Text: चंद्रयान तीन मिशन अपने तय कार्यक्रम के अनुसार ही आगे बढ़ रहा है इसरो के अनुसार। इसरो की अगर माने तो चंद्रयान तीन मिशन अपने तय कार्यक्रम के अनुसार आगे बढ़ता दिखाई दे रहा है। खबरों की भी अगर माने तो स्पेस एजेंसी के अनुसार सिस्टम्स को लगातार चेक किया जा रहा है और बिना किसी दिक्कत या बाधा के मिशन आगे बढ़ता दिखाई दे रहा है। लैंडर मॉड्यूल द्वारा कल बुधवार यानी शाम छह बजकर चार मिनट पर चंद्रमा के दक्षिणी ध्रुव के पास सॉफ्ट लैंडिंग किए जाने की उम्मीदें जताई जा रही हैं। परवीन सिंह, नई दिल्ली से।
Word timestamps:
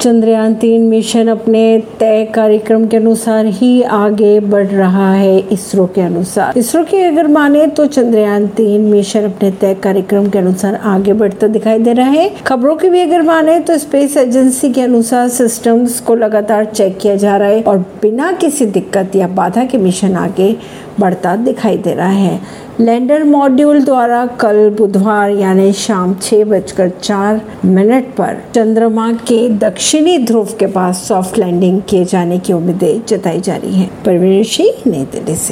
चंद्रयान 0.00 0.54
तीन 0.54 0.82
मिशन 0.88 1.28
अपने 1.28 1.62
तय 2.00 2.24
कार्यक्रम 2.34 2.86
के 2.86 2.96
अनुसार 2.96 3.46
ही 3.46 3.82
आगे 3.82 4.38
बढ़ 4.40 4.66
रहा 4.66 5.12
है 5.14 5.38
इसरो 5.52 5.84
के 5.86 6.00
अनुसार। 6.00 6.58
इसरो 6.58 6.82
की 6.84 6.96
अगर 6.96 7.26
माने 7.26 7.66
तो 7.66 7.86
चंद्रयान 7.86 8.46
तीन 8.56 8.84
मिशन 8.90 9.24
अपने 9.24 9.50
तय 9.50 9.74
कार्यक्रम 9.74 10.28
के 10.30 10.38
अनुसार 10.38 10.74
आगे 10.84 11.12
बढ़ता 11.12 11.46
दिखाई 11.46 11.78
दे 11.78 11.92
रहा 11.92 12.10
है। 12.10 12.28
खबरों 12.46 12.76
की 12.76 12.88
भी 12.88 13.00
अगर 13.00 13.22
माने 13.22 13.58
तो 13.60 13.76
स्पेस 13.78 14.16
एजेंसी 14.16 14.72
के 14.72 14.82
अनुसार 14.82 15.28
सिस्टम्स 15.28 16.00
को 16.00 16.14
लगातार 16.14 16.64
चेक 16.64 16.98
किया 16.98 17.16
जा 17.16 17.36
रहा 17.36 17.48
है 17.48 17.62
और 17.62 17.78
बिना 18.02 18.32
किसी 18.32 18.66
दिक्कत 18.68 19.16
या 19.16 19.28
बाधा 19.28 19.64
के 19.64 19.78
मिशन 19.78 20.16
आगे 20.16 20.56
बढ़ता 21.00 21.36
दिखाई 21.36 21.76
दे 21.76 21.94
रहा 21.94 22.08
है। 22.08 22.40
लैंडर 22.80 23.22
मॉड्यूल 23.24 23.82
द्वारा 23.84 24.24
कल 24.40 24.68
बुधवार 24.78 25.30
यानी 25.30 25.72
शाम 25.72 26.14
छह 26.14 26.44
बजकर 26.44 26.88
चार 27.02 27.40
मिनट 27.64 28.04
पर 28.16 28.36
चंद्रमा 28.54 29.12
के 29.28 29.48
दक्षिणी 29.90 30.18
ध्रुव 30.18 30.44
के 30.44 30.66
पास 30.66 31.08
सॉफ्ट 31.08 31.38
लैंडिंग 31.38 31.82
किए 31.88 32.04
जाने 32.04 32.38
की 32.38 32.52
उम्मीदें 32.52 33.06
जताई 33.08 33.40
जा 33.40 33.56
रही 33.56 33.74
हैं। 33.74 34.02
परवीन 34.04 34.42
सिंह, 34.42 34.70
नई 34.86 35.04
दिल्ली 35.04 35.34
से। 35.36 35.48